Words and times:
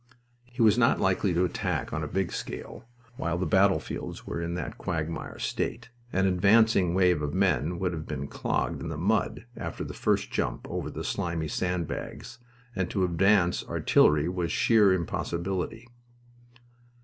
He 0.45 0.63
was 0.63 0.79
not 0.79 0.99
likely 0.99 1.31
to 1.31 1.45
attack 1.45 1.93
on 1.93 2.03
a 2.03 2.07
big 2.07 2.31
scale 2.31 2.87
while 3.17 3.37
the 3.37 3.45
battlefields 3.45 4.25
were 4.25 4.41
in 4.41 4.55
that 4.55 4.79
quagmire 4.79 5.37
state. 5.37 5.91
An 6.11 6.25
advancing 6.25 6.95
wave 6.95 7.21
of 7.21 7.35
men 7.35 7.77
would 7.77 7.93
have 7.93 8.07
been 8.07 8.27
clogged 8.27 8.81
in 8.81 8.89
the 8.89 8.97
mud 8.97 9.45
after 9.55 9.83
the 9.83 9.93
first 9.93 10.31
jump 10.31 10.67
over 10.67 10.89
the 10.89 11.03
slimy 11.03 11.47
sand 11.47 11.87
bags, 11.87 12.39
and 12.75 12.89
to 12.89 13.03
advance 13.05 13.63
artillery 13.63 14.27
was 14.27 14.51
sheer 14.51 14.91
impossibility. 14.91 15.87